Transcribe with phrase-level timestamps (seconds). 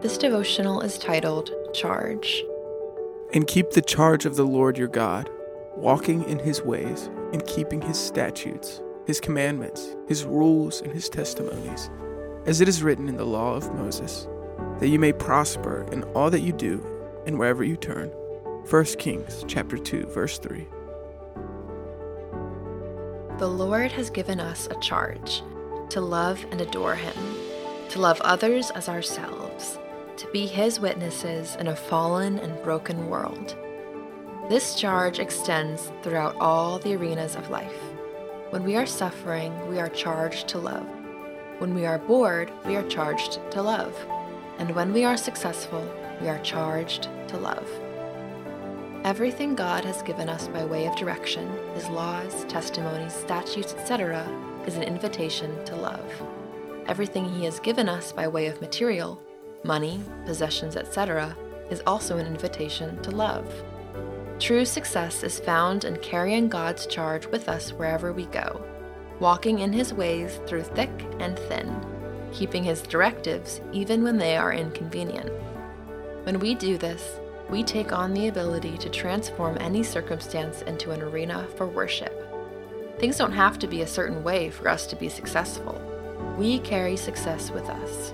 [0.00, 2.44] This devotional is titled Charge.
[3.34, 5.28] And keep the charge of the Lord your God,
[5.74, 11.90] walking in his ways, and keeping his statutes, his commandments, his rules, and his testimonies,
[12.46, 14.28] as it is written in the law of Moses,
[14.78, 16.80] that you may prosper in all that you do
[17.26, 18.08] and wherever you turn.
[18.70, 20.64] 1 Kings chapter 2 verse 3.
[23.38, 25.42] The Lord has given us a charge
[25.90, 27.16] to love and adore him,
[27.88, 29.47] to love others as ourselves,
[30.18, 33.56] to be his witnesses in a fallen and broken world.
[34.48, 37.80] This charge extends throughout all the arenas of life.
[38.50, 40.86] When we are suffering, we are charged to love.
[41.58, 43.94] When we are bored, we are charged to love.
[44.58, 45.88] And when we are successful,
[46.20, 47.68] we are charged to love.
[49.04, 54.26] Everything God has given us by way of direction, His laws, testimonies, statutes, etc.,
[54.66, 56.10] is an invitation to love.
[56.86, 59.20] Everything He has given us by way of material,
[59.68, 61.36] money, possessions, etc.,
[61.70, 63.46] is also an invitation to love.
[64.40, 68.64] True success is found in carrying God's charge with us wherever we go,
[69.20, 71.68] walking in His ways through thick and thin,
[72.32, 75.30] keeping His directives even when they are inconvenient.
[76.24, 81.02] When we do this, we take on the ability to transform any circumstance into an
[81.02, 82.14] arena for worship.
[82.98, 85.80] Things don't have to be a certain way for us to be successful.
[86.38, 88.12] We carry success with us.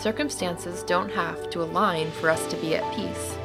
[0.00, 3.36] Circumstances don't have to align for us to be at peace.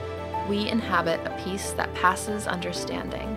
[0.48, 3.36] We inhabit a peace that passes understanding.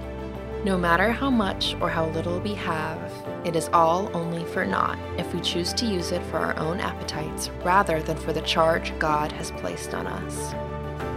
[0.64, 3.10] No matter how much or how little we have,
[3.42, 6.78] it is all only for naught if we choose to use it for our own
[6.78, 10.52] appetites rather than for the charge God has placed on us.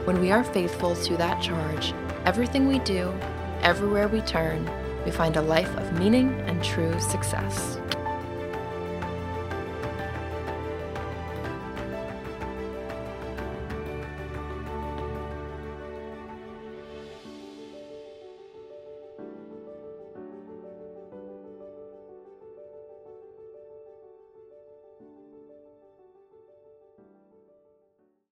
[0.07, 3.13] When we are faithful to that charge, everything we do,
[3.61, 4.69] everywhere we turn,
[5.03, 7.77] we find a life of meaning and true success.